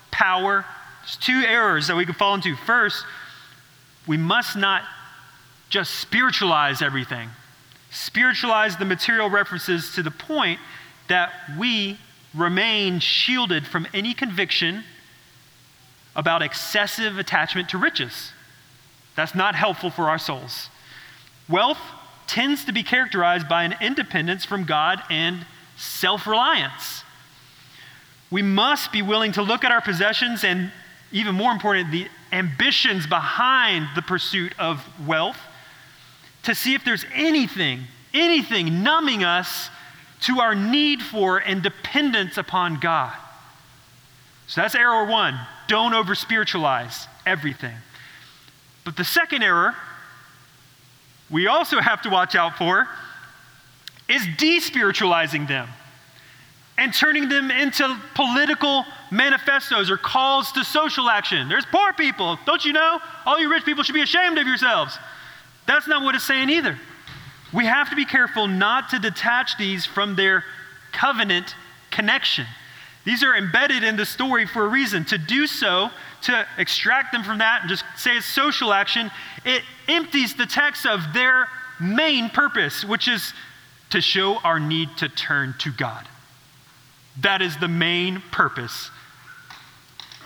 [0.09, 0.65] power.
[1.01, 2.55] There's two errors that we can fall into.
[2.55, 3.05] First,
[4.07, 4.83] we must not
[5.69, 7.29] just spiritualize everything,
[7.91, 10.59] spiritualize the material references to the point
[11.09, 11.97] that we
[12.37, 14.83] remain shielded from any conviction
[16.15, 18.31] about excessive attachment to riches.
[19.15, 20.69] That's not helpful for our souls.
[21.49, 21.79] Wealth
[22.27, 25.45] tends to be characterized by an independence from God and
[25.77, 27.03] self reliance.
[28.29, 30.71] We must be willing to look at our possessions and,
[31.11, 35.39] even more important, the ambitions behind the pursuit of wealth
[36.43, 37.83] to see if there's anything,
[38.13, 39.69] anything numbing us
[40.21, 43.13] to our need for and dependence upon God.
[44.47, 45.37] So that's error one.
[45.67, 47.75] Don't over spiritualize everything.
[48.85, 49.75] But the second error
[51.29, 52.87] we also have to watch out for
[54.07, 55.67] is despiritualizing them
[56.77, 61.49] and turning them into political manifestos or calls to social action.
[61.49, 62.37] There's poor people.
[62.45, 62.99] Don't you know?
[63.25, 64.97] All you rich people should be ashamed of yourselves.
[65.65, 66.77] That's not what it's saying either.
[67.53, 70.43] We have to be careful not to detach these from their
[70.91, 71.55] covenant
[71.91, 72.45] connection.
[73.05, 75.05] These are embedded in the story for a reason.
[75.05, 75.91] To do so,
[76.23, 79.11] to extract them from that and just say it's social action,
[79.45, 81.47] it empties the text of their
[81.79, 83.33] main purpose, which is
[83.91, 86.05] to show our need to turn to God.
[87.21, 88.91] That is the main purpose.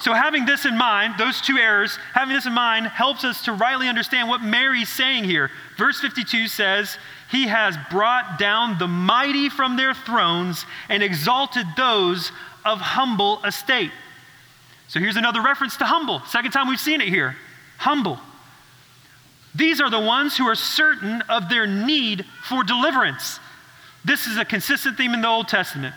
[0.01, 3.53] So, having this in mind, those two errors, having this in mind helps us to
[3.53, 5.51] rightly understand what Mary's saying here.
[5.77, 6.97] Verse 52 says,
[7.29, 12.31] He has brought down the mighty from their thrones and exalted those
[12.65, 13.91] of humble estate.
[14.87, 16.21] So here's another reference to humble.
[16.21, 17.35] Second time we've seen it here.
[17.77, 18.17] Humble.
[19.53, 23.39] These are the ones who are certain of their need for deliverance.
[24.03, 25.93] This is a consistent theme in the Old Testament.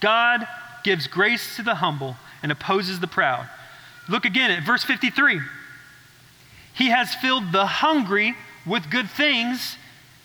[0.00, 0.46] God
[0.84, 3.48] gives grace to the humble and opposes the proud.
[4.08, 5.40] Look again at verse 53.
[6.74, 9.76] He has filled the hungry with good things,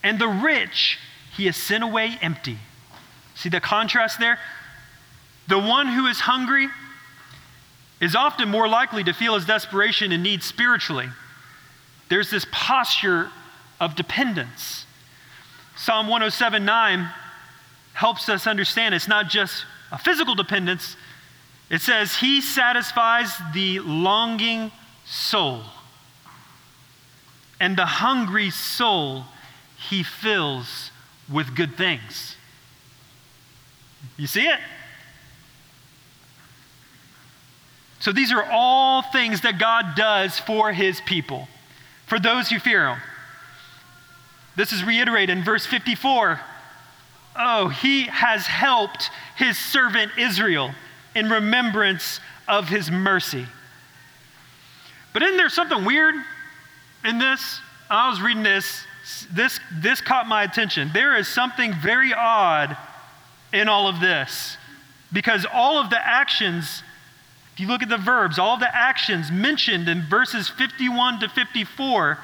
[0.04, 1.00] and the rich
[1.36, 2.60] he has sent away empty.
[3.34, 4.38] See the contrast there?
[5.48, 6.70] The one who is hungry
[8.00, 11.08] is often more likely to feel his desperation and need spiritually.
[12.08, 13.32] There's this posture
[13.80, 14.86] of dependence.
[15.76, 17.10] Psalm 107 9
[17.94, 20.96] helps us understand it's not just a physical dependence,
[21.72, 24.72] it says, He satisfies the longing
[25.06, 25.62] soul,
[27.60, 29.24] and the hungry soul
[29.90, 30.92] He fills
[31.32, 32.36] with good things.
[34.18, 34.60] You see it?
[38.02, 41.48] So these are all things that God does for his people,
[42.08, 42.98] for those who fear him.
[44.56, 46.40] This is reiterated in verse 54.
[47.38, 50.72] Oh, he has helped his servant Israel
[51.16, 53.46] in remembrance of his mercy.
[55.14, 56.16] But isn't there something weird
[57.04, 57.60] in this?
[57.90, 58.86] I was reading this.
[59.32, 60.92] This, this caught my attention.
[60.94, 62.78] There is something very odd
[63.52, 64.58] in all of this
[65.12, 66.84] because all of the actions
[67.54, 72.18] if you look at the verbs, all the actions mentioned in verses 51 to 54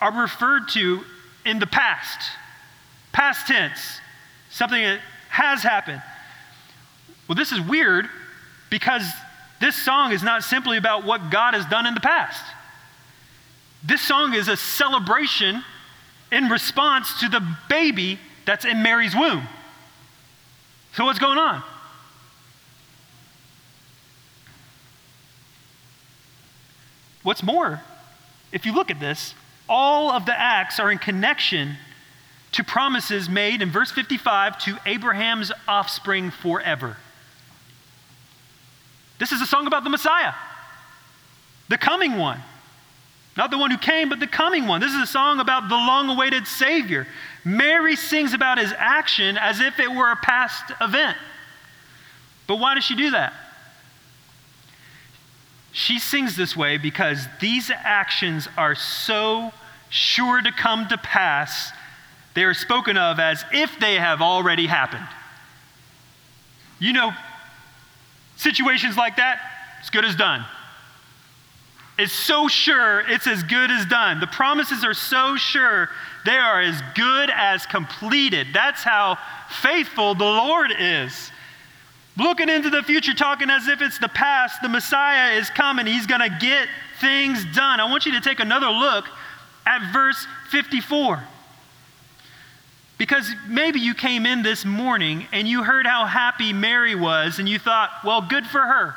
[0.00, 1.04] are referred to
[1.44, 2.30] in the past,
[3.12, 4.00] past tense,
[4.50, 6.02] something that has happened.
[7.28, 8.08] Well, this is weird
[8.70, 9.02] because
[9.60, 12.42] this song is not simply about what God has done in the past.
[13.84, 15.64] This song is a celebration
[16.32, 19.46] in response to the baby that's in Mary's womb.
[20.94, 21.62] So, what's going on?
[27.22, 27.82] What's more,
[28.52, 29.34] if you look at this,
[29.68, 31.76] all of the acts are in connection
[32.52, 36.96] to promises made in verse 55 to Abraham's offspring forever.
[39.18, 40.34] This is a song about the Messiah,
[41.68, 42.40] the coming one.
[43.36, 44.80] Not the one who came, but the coming one.
[44.80, 47.06] This is a song about the long awaited Savior.
[47.44, 51.18] Mary sings about his action as if it were a past event.
[52.46, 53.34] But why does she do that?
[55.72, 59.52] She sings this way because these actions are so
[59.90, 61.72] sure to come to pass,
[62.32, 65.06] they are spoken of as if they have already happened.
[66.78, 67.12] You know,
[68.36, 69.40] situations like that,
[69.82, 70.44] as good as done.
[71.98, 74.20] It's so sure it's as good as done.
[74.20, 75.88] The promises are so sure
[76.26, 78.48] they are as good as completed.
[78.52, 79.18] That's how
[79.62, 81.30] faithful the Lord is.
[82.18, 85.86] Looking into the future, talking as if it's the past, the Messiah is coming.
[85.86, 86.68] He's going to get
[87.00, 87.80] things done.
[87.80, 89.06] I want you to take another look
[89.66, 91.22] at verse 54.
[92.98, 97.48] Because maybe you came in this morning and you heard how happy Mary was and
[97.48, 98.94] you thought, well, good for her.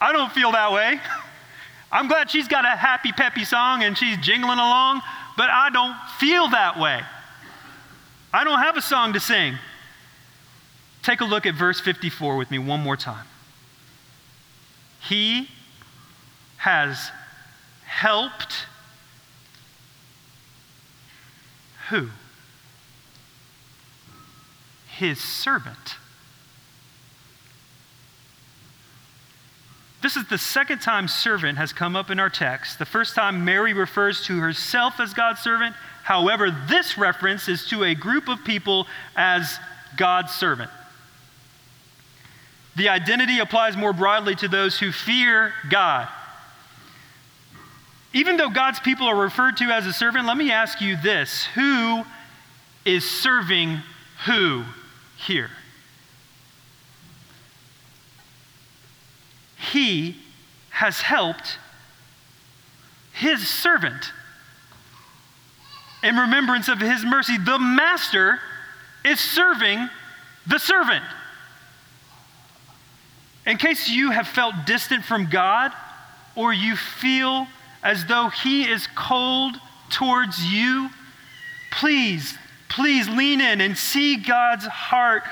[0.00, 0.98] I don't feel that way.
[1.92, 5.02] I'm glad she's got a happy, peppy song and she's jingling along,
[5.36, 7.02] but I don't feel that way.
[8.32, 9.56] I don't have a song to sing.
[11.02, 13.26] Take a look at verse 54 with me one more time.
[15.00, 15.48] He
[16.58, 17.10] has
[17.84, 18.66] helped
[21.88, 22.08] who?
[25.00, 25.96] His servant.
[30.02, 32.78] This is the second time servant has come up in our text.
[32.78, 35.74] The first time Mary refers to herself as God's servant.
[36.02, 38.86] However, this reference is to a group of people
[39.16, 39.58] as
[39.96, 40.70] God's servant.
[42.76, 46.08] The identity applies more broadly to those who fear God.
[48.12, 51.46] Even though God's people are referred to as a servant, let me ask you this
[51.54, 52.04] who
[52.84, 53.80] is serving
[54.26, 54.64] who
[55.26, 55.50] here?
[59.56, 60.16] He
[60.70, 61.58] has helped
[63.12, 64.12] his servant
[66.02, 67.36] in remembrance of his mercy.
[67.36, 68.40] The master
[69.04, 69.88] is serving
[70.46, 71.04] the servant.
[73.46, 75.72] In case you have felt distant from God
[76.34, 77.46] or you feel
[77.82, 79.56] as though He is cold
[79.90, 80.90] towards you,
[81.72, 82.36] please,
[82.70, 85.22] please lean in and see God's heart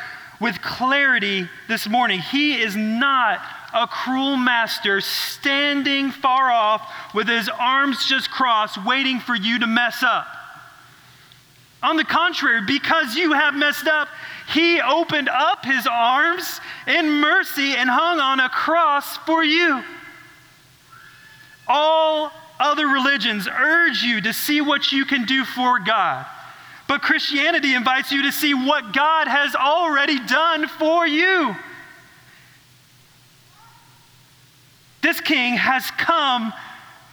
[0.41, 2.20] with clarity this morning.
[2.20, 3.41] He is not
[3.74, 9.66] a cruel master standing far off with his arms just crossed, waiting for you to
[9.66, 10.26] mess up.
[11.82, 14.09] On the contrary, because you have messed up,
[14.53, 19.82] he opened up his arms in mercy and hung on a cross for you.
[21.68, 26.26] All other religions urge you to see what you can do for God.
[26.89, 31.55] But Christianity invites you to see what God has already done for you.
[35.03, 36.53] This king has come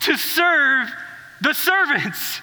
[0.01, 0.89] to serve
[1.41, 2.41] the servants.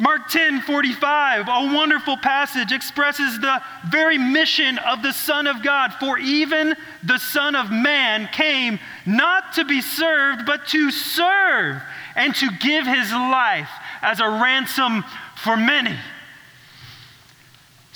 [0.00, 5.92] Mark 10 45, a wonderful passage, expresses the very mission of the Son of God.
[5.94, 11.82] For even the Son of Man came not to be served, but to serve
[12.14, 13.70] and to give his life
[14.00, 15.04] as a ransom
[15.36, 15.96] for many.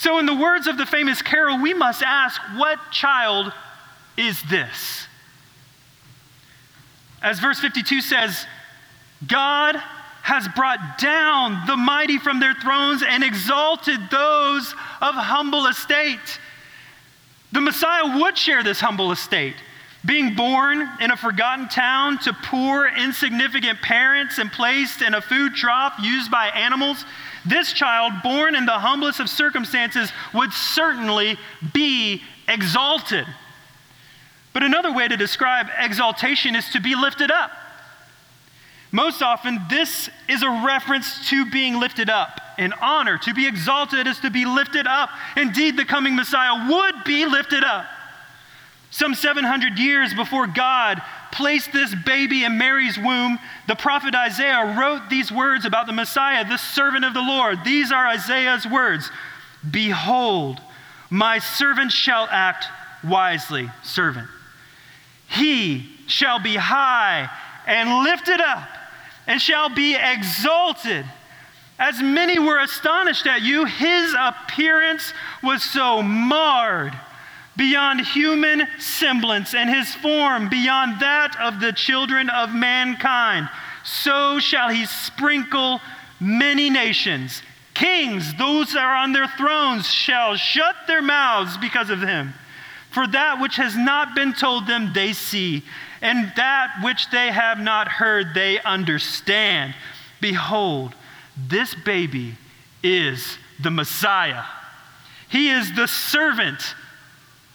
[0.02, 3.52] So, in the words of the famous carol, we must ask what child
[4.16, 5.06] is this?
[7.22, 8.44] As verse 52 says,
[9.24, 9.76] God
[10.22, 16.40] has brought down the mighty from their thrones and exalted those of humble estate.
[17.52, 19.54] The Messiah would share this humble estate.
[20.04, 25.54] Being born in a forgotten town to poor, insignificant parents and placed in a food
[25.54, 27.04] trough used by animals,
[27.44, 31.36] this child, born in the humblest of circumstances, would certainly
[31.72, 33.26] be exalted.
[34.52, 37.50] But another way to describe exaltation is to be lifted up.
[38.90, 42.40] Most often, this is a reference to being lifted up.
[42.58, 45.08] In honor, to be exalted is to be lifted up.
[45.36, 47.86] Indeed, the coming Messiah would be lifted up.
[48.90, 51.00] Some 700 years before God
[51.32, 56.44] placed this baby in Mary's womb, the prophet Isaiah wrote these words about the Messiah,
[56.44, 57.64] the servant of the Lord.
[57.64, 59.10] These are Isaiah's words
[59.68, 60.60] Behold,
[61.10, 62.66] my servant shall act
[63.02, 64.28] wisely, servant.
[65.28, 67.30] He shall be high
[67.66, 68.68] and lifted up
[69.26, 71.06] and shall be exalted.
[71.78, 75.12] As many were astonished at you, his appearance
[75.42, 76.92] was so marred
[77.56, 83.48] beyond human semblance, and his form beyond that of the children of mankind.
[83.84, 85.80] so shall he sprinkle
[86.20, 87.42] many nations.
[87.74, 92.32] Kings, those that are on their thrones, shall shut their mouths because of him.
[92.90, 95.64] For that which has not been told them, they see,
[96.00, 99.74] and that which they have not heard, they understand.
[100.20, 100.94] Behold,
[101.36, 102.36] this baby
[102.82, 104.44] is the Messiah.
[105.28, 106.74] He is the servant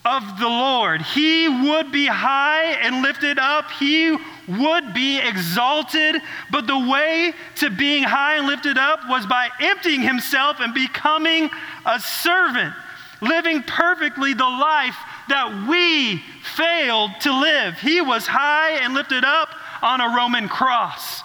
[0.05, 1.01] of the Lord.
[1.01, 3.69] He would be high and lifted up.
[3.71, 4.17] He
[4.47, 6.21] would be exalted.
[6.51, 11.49] But the way to being high and lifted up was by emptying himself and becoming
[11.85, 12.73] a servant,
[13.21, 14.95] living perfectly the life
[15.27, 16.23] that we
[16.55, 17.77] failed to live.
[17.79, 19.49] He was high and lifted up
[19.81, 21.21] on a Roman cross.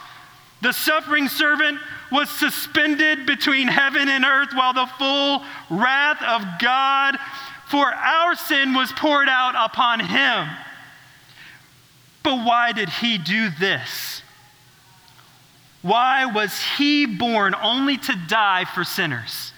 [0.60, 1.78] The suffering servant
[2.10, 7.18] was suspended between heaven and earth while the full wrath of God
[7.72, 10.46] for our sin was poured out upon him.
[12.22, 14.20] But why did he do this?
[15.80, 19.54] Why was he born only to die for sinners?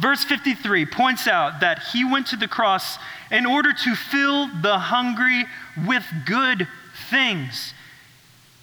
[0.00, 2.98] Verse 53 points out that he went to the cross
[3.30, 5.44] in order to fill the hungry
[5.86, 6.66] with good
[7.08, 7.72] things.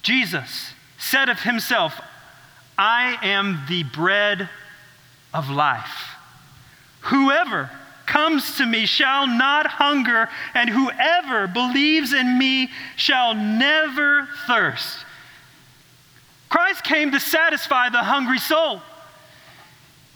[0.03, 2.01] Jesus said of himself,
[2.78, 4.49] I am the bread
[5.34, 6.18] of life.
[7.03, 7.72] Whoever
[8.12, 15.05] comes to me shall not hunger, and whoever believes in me shall never thirst.
[16.49, 18.82] Christ came to satisfy the hungry soul.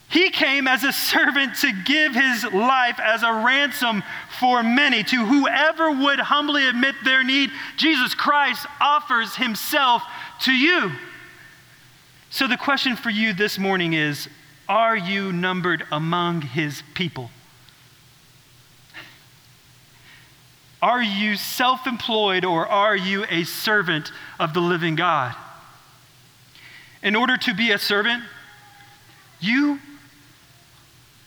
[0.09, 4.03] He came as a servant to give his life as a ransom
[4.39, 5.03] for many.
[5.05, 10.03] To whoever would humbly admit their need, Jesus Christ offers himself
[10.41, 10.91] to you.
[12.29, 14.27] So, the question for you this morning is
[14.67, 17.31] Are you numbered among his people?
[20.86, 25.36] Are you self employed or are you a servant of the living God?
[27.01, 28.21] In order to be a servant,
[29.39, 29.79] you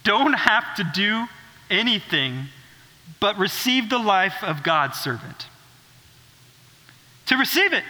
[0.04, 1.26] don't have to do
[1.68, 2.44] anything
[3.18, 5.48] but receive the life of God's servant.
[7.26, 7.82] To receive it.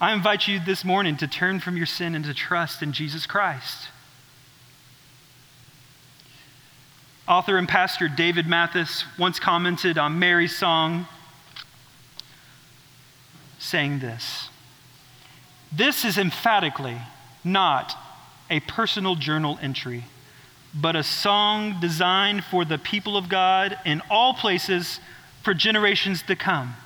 [0.00, 3.26] I invite you this morning to turn from your sin and to trust in Jesus
[3.26, 3.88] Christ.
[7.28, 11.06] Author and pastor David Mathis once commented on Mary's song,
[13.58, 14.48] saying this
[15.70, 16.96] This is emphatically
[17.44, 17.94] not
[18.48, 20.04] a personal journal entry,
[20.74, 24.98] but a song designed for the people of God in all places
[25.42, 26.76] for generations to come.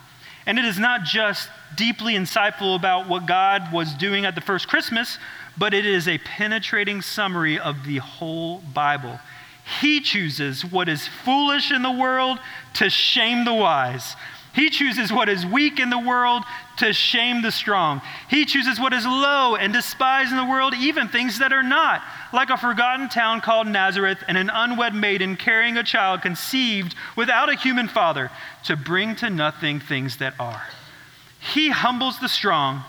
[0.45, 4.67] And it is not just deeply insightful about what God was doing at the first
[4.67, 5.19] Christmas,
[5.57, 9.21] but it is a penetrating summary of the whole Bible.
[9.81, 12.39] He chooses what is foolish in the world
[12.75, 14.17] to shame the wise.
[14.55, 16.43] He chooses what is weak in the world
[16.77, 18.03] to shame the strong.
[18.29, 22.03] He chooses what is low and despised in the world, even things that are not,
[22.35, 27.49] like a forgotten town called Nazareth and an unwed maiden carrying a child conceived without
[27.49, 28.31] a human father,
[28.65, 30.63] to bring to nothing things that are.
[31.41, 32.85] He humbles the strong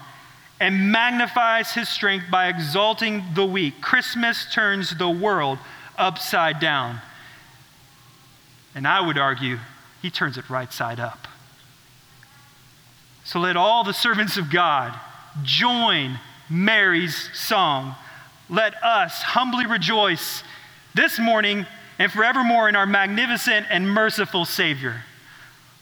[0.60, 3.80] and magnifies his strength by exalting the weak.
[3.82, 5.60] Christmas turns the world
[5.98, 7.00] upside down.
[8.76, 9.60] And I would argue
[10.02, 11.28] he turns it right side up.
[13.24, 14.98] So let all the servants of God
[15.44, 16.20] join
[16.50, 17.96] Mary's song.
[18.50, 20.44] Let us humbly rejoice
[20.94, 21.66] this morning
[22.00, 25.04] and forevermore in our magnificent and merciful Savior.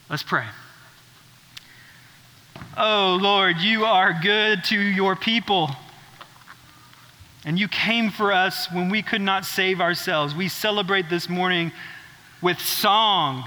[0.09, 0.45] Let's pray.
[2.77, 5.71] Oh Lord, you are good to your people.
[7.43, 10.35] And you came for us when we could not save ourselves.
[10.35, 11.71] We celebrate this morning
[12.41, 13.43] with song,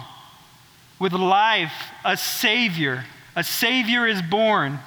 [0.99, 1.73] with life,
[2.05, 3.05] a Savior.
[3.37, 4.81] A Savior is born,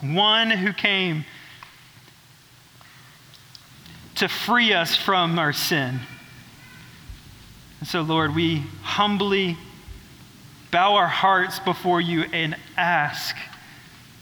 [0.00, 1.24] one who came
[4.16, 6.00] to free us from our sin.
[7.80, 9.56] And so, Lord, we humbly
[10.70, 13.34] bow our hearts before you and ask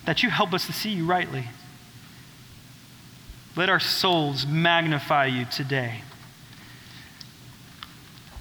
[0.07, 1.45] that you help us to see you rightly.
[3.59, 6.03] Let our souls magnify you today.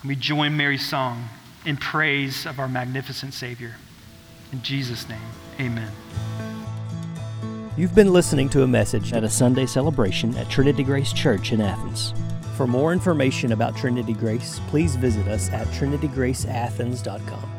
[0.06, 1.30] We join Mary's song
[1.66, 3.78] in praise of our magnificent Savior.
[4.52, 5.18] In Jesus' name,
[5.60, 5.92] amen.
[7.76, 11.62] You've been listening to a message at a Sunday celebration at Trinity Grace Church in
[11.62, 12.14] Athens.
[12.56, 17.57] For more information about Trinity Grace, please visit us at trinitygraceathens.com.